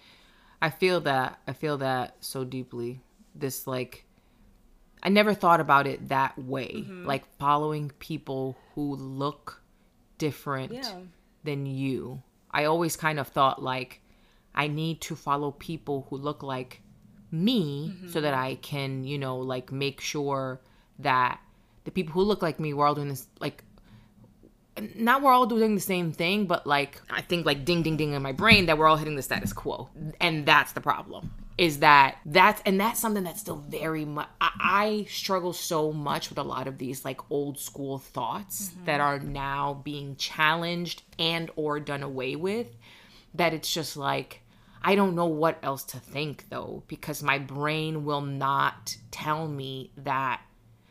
[0.62, 1.40] I feel that.
[1.48, 3.02] I feel that so deeply.
[3.34, 4.06] This like
[5.04, 6.72] I never thought about it that way.
[6.78, 7.06] Mm-hmm.
[7.06, 9.62] Like following people who look
[10.18, 11.00] different Yeah.
[11.44, 12.22] than you.
[12.52, 14.02] I always kind of thought like
[14.54, 16.82] I need to follow people who look like
[17.32, 20.60] me so that I can, you know, like make sure
[21.00, 21.40] that
[21.86, 23.64] the people who look like me we're all doing this like
[24.96, 28.14] not we're all doing the same thing, but like I think like ding ding ding
[28.14, 29.90] in my brain that we're all hitting the status quo.
[30.20, 31.32] And that's the problem.
[31.58, 36.30] Is that that's and that's something that's still very much I, I struggle so much
[36.30, 38.86] with a lot of these like old school thoughts mm-hmm.
[38.86, 42.68] that are now being challenged and or done away with
[43.36, 44.42] that it's just like
[44.84, 49.92] I don't know what else to think though because my brain will not tell me
[49.98, 50.42] that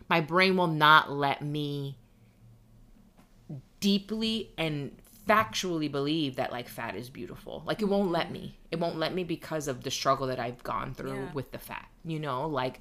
[0.09, 1.96] my brain will not let me
[3.81, 4.96] deeply and
[5.29, 7.62] factually believe that like fat is beautiful.
[7.66, 8.59] Like it won't let me.
[8.70, 11.33] It won't let me because of the struggle that I've gone through Yeah.
[11.33, 11.88] with the fat.
[12.04, 12.80] You know, like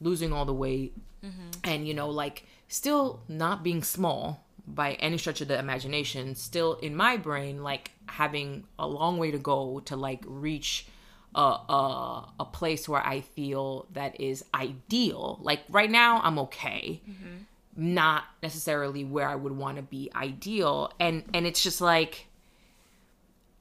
[0.00, 1.48] losing all the weight mm-hmm.
[1.64, 6.74] and you know like still not being small by any stretch of the imagination still
[6.74, 10.86] in my brain like having a long way to go to like reach
[11.34, 17.00] a, a, a place where i feel that is ideal like right now i'm okay
[17.08, 17.36] mm-hmm.
[17.76, 22.26] not necessarily where i would want to be ideal and and it's just like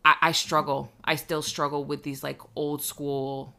[0.09, 3.53] I, I struggle i still struggle with these like old school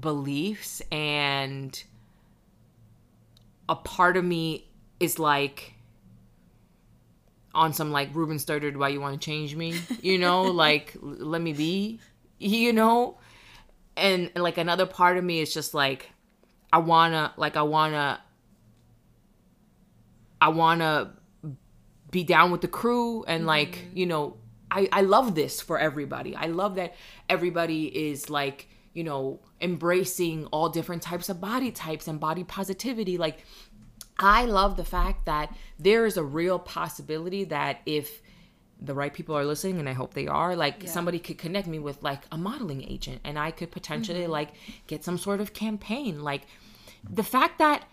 [0.00, 1.82] beliefs and
[3.68, 4.68] a part of me
[4.98, 5.74] is like
[7.54, 9.80] on some like Ruben Studdard, why you want to change me?
[10.02, 12.00] You know, like let me be,
[12.38, 13.18] you know?
[13.96, 16.10] And like another part of me is just like,
[16.72, 18.20] I wanna, like, I wanna,
[20.40, 21.12] I wanna
[22.10, 23.96] be down with the crew and like, mm-hmm.
[23.98, 24.36] you know,
[24.70, 26.36] I, I love this for everybody.
[26.36, 26.94] I love that
[27.28, 33.18] everybody is like, you know, embracing all different types of body types and body positivity.
[33.18, 33.44] Like,
[34.18, 38.20] I love the fact that there is a real possibility that if
[38.80, 41.78] the right people are listening, and I hope they are, like somebody could connect me
[41.78, 44.30] with like a modeling agent and I could potentially mm-hmm.
[44.32, 44.50] like
[44.86, 46.22] get some sort of campaign.
[46.22, 46.42] Like,
[47.08, 47.84] the fact that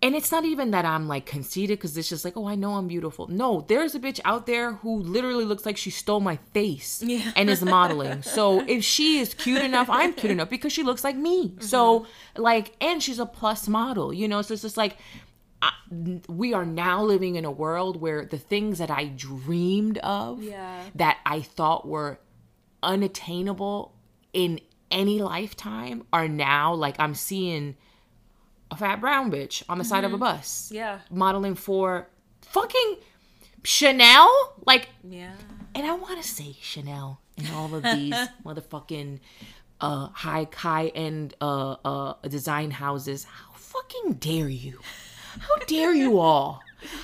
[0.00, 2.74] and it's not even that I'm like conceited because it's just like, oh, I know
[2.74, 3.26] I'm beautiful.
[3.26, 7.32] No, there's a bitch out there who literally looks like she stole my face Yeah.
[7.34, 8.22] and is modeling.
[8.22, 11.56] so if she is cute enough, I'm cute enough because she looks like me.
[11.58, 12.42] So mm-hmm.
[12.42, 14.40] like, and she's a plus model, you know.
[14.42, 14.96] So it's just like,
[15.60, 15.72] I,
[16.28, 20.80] we are now living in a world where the things that I dreamed of, Yeah.
[20.94, 22.20] that I thought were
[22.84, 23.94] unattainable
[24.32, 24.60] in
[24.92, 27.76] any lifetime, are now like I'm seeing
[28.70, 31.00] a fat brown bitch on the side of a bus Yeah.
[31.10, 32.08] modeling for
[32.42, 32.96] fucking
[33.64, 34.28] Chanel.
[34.66, 35.32] Like, Yeah.
[35.74, 39.20] and I want to say Chanel and all of these motherfucking
[39.80, 43.24] uh high high end uh uh design houses.
[43.24, 44.80] How fucking dare you?
[45.40, 46.60] How dare you all?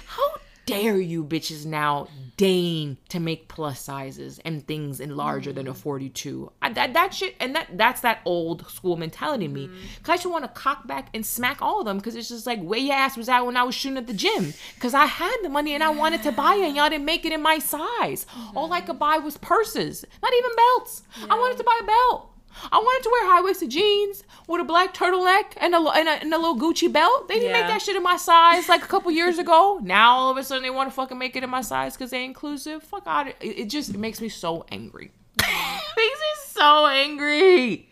[0.07, 0.29] How
[0.67, 5.73] dare you bitches now deign to make plus sizes and things in larger than a
[5.73, 5.77] mm.
[5.77, 9.67] 42 I, that that shit and that that's that old school mentality in me.
[9.69, 10.03] Mm-hmm.
[10.03, 12.47] Cause i just want to cock back and smack all of them because it's just
[12.47, 14.53] like where your ass was at when i was shooting at the gym.
[14.75, 17.25] Because i had the money and i wanted to buy it and y'all didn't make
[17.25, 18.27] it in my size.
[18.55, 21.03] All i could buy was purses not even belts.
[21.31, 22.34] I wanted to buy a belt
[22.71, 26.13] I wanted to wear high waisted jeans with a black turtleneck and a, and a
[26.13, 27.29] and a little Gucci belt.
[27.29, 29.81] They didn't make that shit in my size like a couple years ago.
[29.83, 32.11] Now all of a sudden they want to fucking make it in my size because
[32.11, 32.83] they inclusive.
[32.83, 33.29] Fuck out!
[33.29, 35.11] It, it just it makes me so angry.
[35.41, 37.89] makes me so angry.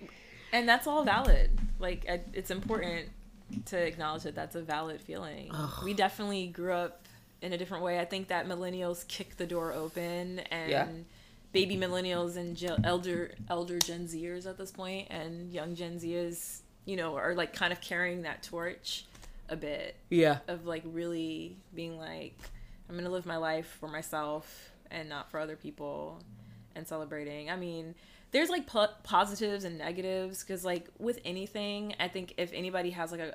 [0.53, 1.51] And that's all valid.
[1.79, 3.09] Like, it's important
[3.67, 5.51] to acknowledge that that's a valid feeling.
[5.85, 7.07] We definitely grew up
[7.41, 7.99] in a different way.
[7.99, 10.87] I think that millennials kicked the door open and Yeah.
[11.53, 16.97] Baby millennials and elder elder Gen Zers at this point and young Gen Zers, you
[16.97, 19.05] know, are like kind of carrying that torch
[19.49, 20.39] a bit Yeah.
[20.49, 22.37] of like really being like
[22.89, 26.21] I'm going to live my life for myself and not for other people
[26.75, 27.51] and celebrating.
[27.51, 27.95] I mean,
[28.33, 33.13] there's like po- positives and negatives cuz like with anything, I think if anybody has
[33.13, 33.35] like a,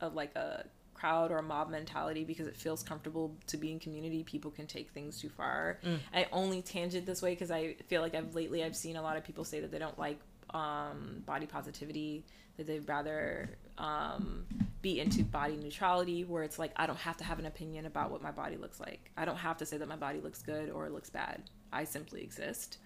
[0.00, 0.64] a, a like a
[1.06, 4.66] crowd or a mob mentality because it feels comfortable to be in community, people can
[4.66, 5.78] take things too far.
[6.14, 9.16] I only tangent this way cuz I feel like I've lately I've seen a lot
[9.16, 10.18] of people say that they don't like
[10.50, 12.24] um, body positivity,
[12.56, 14.46] that they'd rather um,
[14.82, 18.10] be into body neutrality, where it's like, I don't have to have an opinion about
[18.10, 19.10] what my body looks like.
[19.16, 21.42] I don't have to say that my body looks good or it looks bad.
[21.72, 22.78] I simply exist.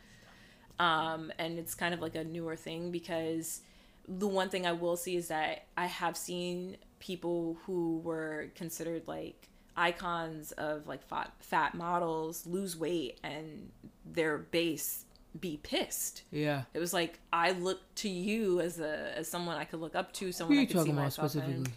[0.78, 3.60] Um, and it's kind of like a newer thing because
[4.08, 9.02] the one thing I will see is that I have seen people who were considered
[9.08, 13.70] like icons of like fat, fat models lose weight and
[14.04, 15.04] their base
[15.38, 16.22] be pissed.
[16.30, 16.62] Yeah.
[16.74, 20.12] It was like I look to you as a as someone I could look up
[20.14, 21.40] to, Who someone are I you could see talking about myself in.
[21.40, 21.72] specifically?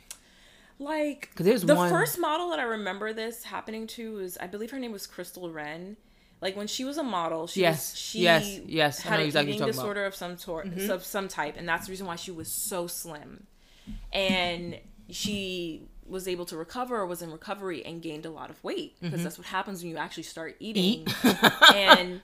[0.80, 4.48] Like 'Cause there's the one- first model that I remember this happening to was I
[4.48, 5.96] believe her name was Crystal Renn.
[6.42, 9.54] Like when she was a model, she Yes, was, she yes, yes, had an exactly
[9.54, 10.90] eating disorder of some sort, mm-hmm.
[10.92, 13.48] of some type, and that's the reason why she was so slim.
[14.12, 14.78] And
[15.10, 18.96] she was able to recover or was in recovery and gained a lot of weight
[19.00, 19.24] because mm-hmm.
[19.24, 21.08] that's what happens when you actually start eating.
[21.74, 22.22] and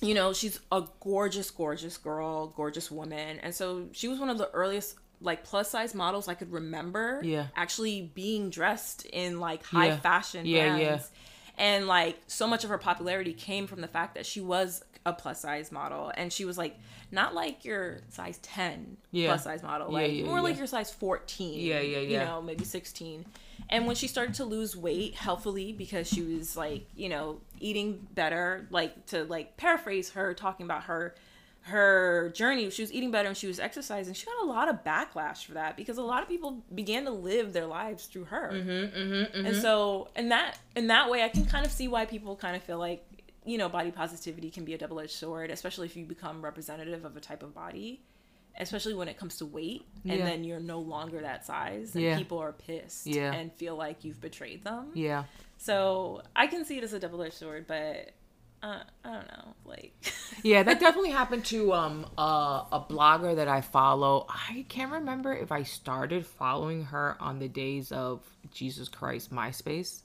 [0.00, 3.38] you know, she's a gorgeous, gorgeous girl, gorgeous woman.
[3.40, 7.20] And so she was one of the earliest like plus size models I could remember
[7.22, 7.46] Yeah.
[7.56, 9.96] actually being dressed in like high Yeah.
[9.98, 11.10] fashion Yeah, brands.
[11.10, 11.20] yeah.
[11.56, 15.12] And like so much of her popularity came from the fact that she was a
[15.12, 16.76] plus size model and she was like
[17.10, 19.28] not like your size 10 Yeah.
[19.28, 21.98] plus size model like yeah, more like your size 14 Yeah, yeah, yeah.
[22.00, 23.26] you know maybe 16
[23.68, 28.06] and when she started to lose weight healthfully because she was like you know eating
[28.14, 31.14] better like to like paraphrase her talking about her
[31.66, 32.68] her journey.
[32.68, 34.12] She was eating better and she was exercising.
[34.12, 37.10] She got a lot of backlash for that because a lot of people began to
[37.10, 38.50] live their lives through her.
[38.52, 42.04] Mm-hmm, mm-hmm, And so, in that in that way, I can kind of see why
[42.04, 43.02] people kind of feel like
[43.44, 47.04] you know body positivity can be a double edged sword, especially if you become representative
[47.04, 48.02] of a type of body,
[48.58, 50.24] especially when it comes to weight, and Yeah.
[50.24, 52.16] then you're no longer that size, and Yeah.
[52.16, 53.32] people are pissed Yeah.
[53.34, 54.92] and feel like you've betrayed them.
[54.94, 55.24] yeah.
[55.58, 58.10] So I can see it as a double edged sword, but
[58.62, 59.92] uh, I don't know, like.
[60.42, 64.26] Yeah, that definitely happened to um uh, a blogger that I follow.
[64.28, 70.02] I can't remember if I started following her on the days of Jesus Christ MySpace.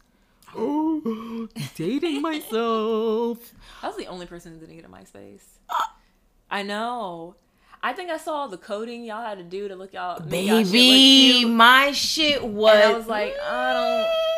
[0.55, 3.53] Oh, dating myself.
[3.83, 5.43] I was the only person who didn't get a MySpace.
[6.51, 7.35] I know.
[7.81, 10.47] I think I saw all the coding y'all had to do to look y'all make
[10.47, 12.75] y'all shit look Baby, my shit was.
[12.75, 13.73] And I was like, I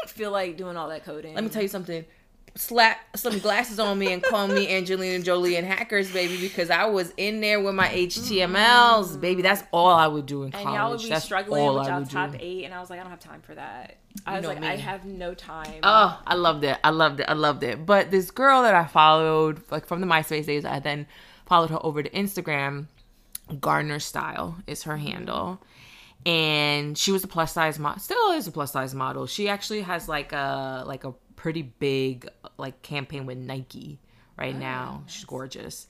[0.03, 1.33] don't feel like doing all that coding.
[1.33, 2.05] Let me tell you something.
[2.55, 6.85] Slap some glasses on me and call me Angelina Jolie and hackers, baby, because I
[6.85, 9.19] was in there with my HTMLs, mm-hmm.
[9.19, 9.41] baby.
[9.41, 10.75] That's all I would do in And college.
[10.75, 12.37] y'all would be That's struggling with y'all top do.
[12.39, 13.97] eight, and I was like, I don't have time for that.
[14.25, 14.67] I was know like, me.
[14.67, 15.79] I have no time.
[15.83, 16.77] Oh, I loved it.
[16.83, 17.25] I loved it.
[17.29, 17.85] I loved it.
[17.85, 21.07] But this girl that I followed, like from the MySpace days, I then
[21.45, 22.87] followed her over to Instagram.
[23.59, 25.07] Gardner Style is her mm-hmm.
[25.07, 25.61] handle.
[26.25, 29.25] And she was a plus size model, still is a plus size model.
[29.25, 33.97] She actually has like a like a pretty big like campaign with Nike
[34.37, 35.03] right now.
[35.07, 35.87] She's gorgeous.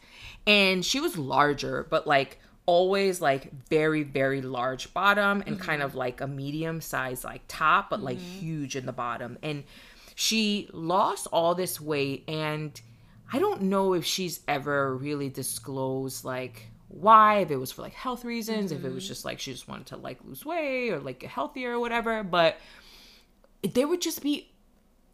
[0.47, 5.65] And she was larger, but like always like very very large bottom and mm-hmm.
[5.65, 8.39] kind of like a medium size like top but like mm-hmm.
[8.39, 9.37] huge in the bottom.
[9.43, 9.65] And
[10.15, 12.79] she lost all this weight and
[13.33, 17.93] i don't know if she's ever really disclosed like why if it was for like
[17.93, 19.07] health reasons if it was mm-hmm.
[19.07, 22.23] just like she just wanted to like lose weight or like get healthier or whatever
[22.23, 22.57] but
[23.73, 24.50] there would just be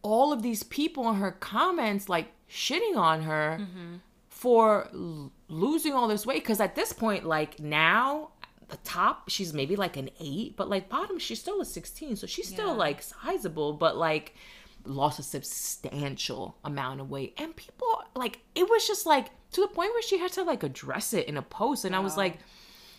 [0.01, 3.95] all of these people in her comments like shitting on her mm-hmm.
[4.29, 6.43] for l- losing all this weight.
[6.43, 8.29] Because at this point like now
[8.69, 12.27] the top she's maybe like an 8 but like bottom she's still a 16 so
[12.27, 12.73] she's still Yeah.
[12.73, 14.35] like sizable but like
[14.83, 17.33] lost a substantial amount of weight.
[17.37, 20.63] And people like it was just like to the point where she had to like
[20.63, 21.85] address it in a post.
[21.85, 22.39] And I was like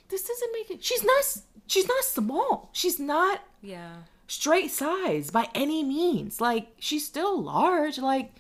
[0.09, 1.25] this doesn't make it she's not
[1.67, 2.71] she's not small.
[2.73, 3.97] She's not yeah.
[4.29, 6.41] Straight size by any means.
[6.41, 7.99] Like she's still large.
[7.99, 8.33] Like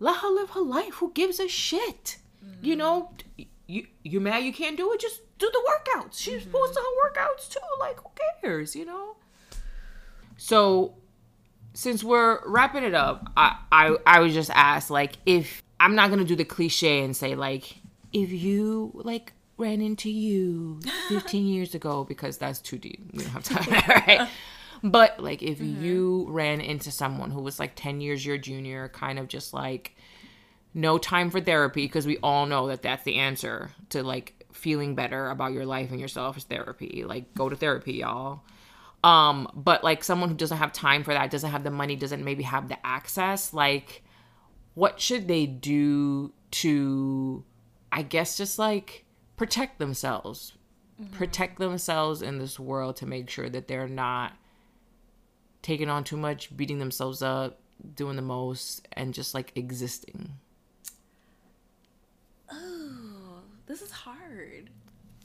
[0.00, 0.94] let her live her life.
[0.94, 2.16] Who gives a shit?
[2.62, 3.12] You know,
[3.66, 5.00] you you mad you can't do it?
[5.00, 6.18] Just do the workouts.
[6.18, 7.14] She's supposed mm-hmm.
[7.14, 7.58] to have workouts too.
[7.78, 8.10] Like who
[8.42, 8.74] cares?
[8.74, 9.16] You know.
[10.36, 10.94] So,
[11.74, 16.10] since we're wrapping it up, I I I would just ask like if I'm not
[16.10, 17.76] gonna do the cliche and say like
[18.12, 23.02] if you like ran into you 15 years ago because that's too deep.
[23.12, 24.28] We don't have time, right?
[24.82, 29.18] But like if you ran into someone who was like 10 years your junior, kind
[29.18, 29.94] of just like
[30.72, 34.94] no time for therapy because we all know that that's the answer to like feeling
[34.94, 37.04] better about your life and yourself is therapy.
[37.06, 38.42] Like go to therapy, y'all.
[39.02, 42.24] Um, but like someone who doesn't have time for that, doesn't have the money, doesn't
[42.24, 44.02] maybe have the access, like
[44.74, 47.44] what should they do to
[47.92, 49.04] I guess just like
[49.36, 50.54] protect themselves.
[51.12, 54.34] Protect themselves in this world to make sure that they're not
[55.62, 57.58] taking on too much, beating themselves up,
[57.96, 60.32] doing the most, and just like existing.
[62.52, 64.70] Oh, this is hard.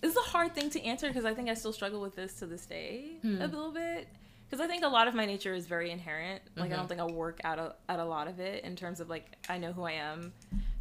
[0.01, 2.33] This is a hard thing to answer because I think I still struggle with this
[2.39, 3.41] to this day Hmm.
[3.41, 4.07] a little bit.
[4.47, 6.41] Because I think a lot of my nature is very inherent.
[6.55, 6.73] Like Mm-hmm.
[6.73, 9.09] I don't think I'll work out a, at a lot of it in terms of
[9.09, 10.33] like I know who I am,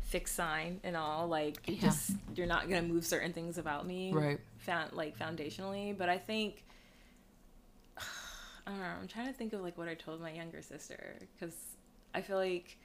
[0.02, 1.28] fixed sign and all.
[1.28, 1.80] Like Yeah.
[1.80, 4.38] just you're not gonna move certain things about me, Right.
[4.58, 6.62] Found like foundationally, but I think
[8.66, 8.86] I don't know.
[9.00, 11.54] I'm trying to think of like what I told my younger sister because
[12.14, 12.78] I feel like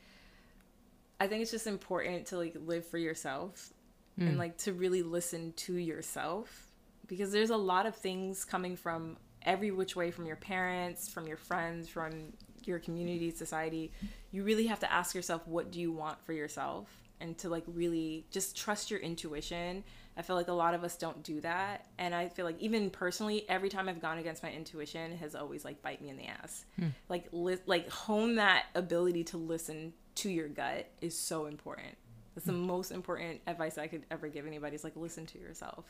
[1.19, 3.73] I think it's just important to like live for yourself
[4.17, 4.37] and mm.
[4.37, 6.67] like to really listen to yourself
[7.07, 11.27] because there's a lot of things coming from every which way from your parents, from
[11.27, 12.33] your friends, from
[12.65, 13.91] your community, society.
[14.31, 16.87] You really have to ask yourself what do you want for yourself
[17.21, 19.83] and to like really just trust your intuition.
[20.17, 22.89] I feel like a lot of us don't do that and I feel like even
[22.89, 26.25] personally every time I've gone against my intuition has always like bite me in the
[26.25, 26.65] ass.
[26.77, 26.87] Hmm.
[27.07, 31.95] Like li- like hone that ability to listen to your gut is so important.
[32.35, 32.67] That's the hmm.
[32.67, 34.75] most important advice I could ever give anybody.
[34.75, 35.85] Is like listen to yourself.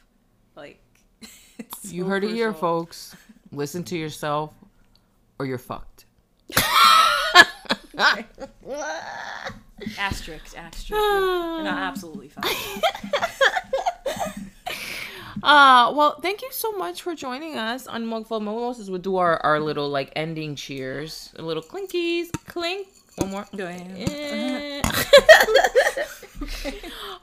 [0.55, 0.83] Like
[1.57, 3.15] it's You so heard it here, folks.
[3.51, 4.53] Listen to yourself
[5.39, 6.05] or you're fucked.
[9.97, 10.89] Asterisk, asterisk.
[10.89, 12.45] You're not absolutely fine.
[15.41, 18.89] Uh, well, thank you so much for joining us on Mugful Mimosas.
[18.89, 21.31] We'll do our, our little like ending cheers.
[21.37, 22.29] A little clinkies.
[22.45, 22.87] Clink.
[23.15, 23.47] One more.
[23.55, 24.83] Go ahead.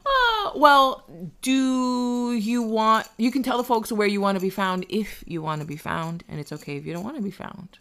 [0.06, 1.04] Uh, well,
[1.42, 3.08] do you want?
[3.16, 5.66] You can tell the folks where you want to be found if you want to
[5.66, 7.78] be found, and it's okay if you don't want to be found.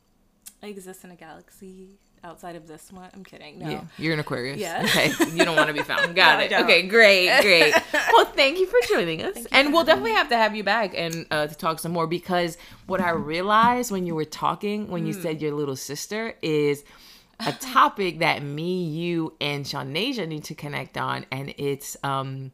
[0.62, 1.92] I exist in a galaxy
[2.24, 3.08] outside of this one.
[3.14, 3.58] I'm kidding.
[3.58, 3.70] No.
[3.70, 4.58] Yeah, you're an Aquarius.
[4.58, 4.82] Yeah.
[4.92, 6.14] Okay, you don't want to be found.
[6.16, 6.62] Got No, it.
[6.64, 7.74] Okay, great, great.
[8.12, 11.26] well, thank you for joining us, and we'll definitely have to have you back and
[11.30, 12.56] uh, to talk some more because
[12.86, 16.84] what I realized when you were talking, when you said your little sister, is
[17.40, 22.52] a topic that me, you, and Shanasia need to connect on, and it's um,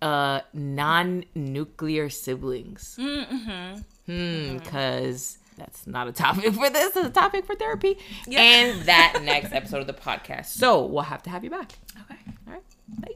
[0.00, 2.96] uh, non-nuclear siblings.
[2.98, 3.78] Mm-hmm.
[4.06, 6.96] Hmm, because that's not a topic for this.
[6.96, 7.98] It's a topic for therapy.
[8.32, 10.46] And that next episode of the podcast.
[10.46, 11.72] So we'll have to have you back.
[12.02, 12.20] Okay.
[12.46, 12.62] All right.
[13.00, 13.14] Bye.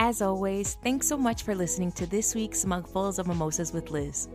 [0.00, 4.28] As always, thanks so much for listening to this week's Mugfuls of Mimosas with Liz.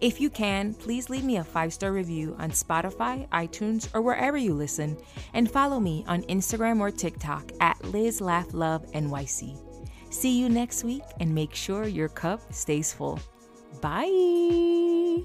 [0.00, 4.36] If you can, please leave me a five star review on Spotify, iTunes, or wherever
[4.36, 4.96] you listen,
[5.32, 9.58] and follow me on Instagram or TikTok at Liz Laugh Love NYC.
[10.10, 13.18] See you next week and make sure your cup stays full.
[13.80, 15.24] Bye.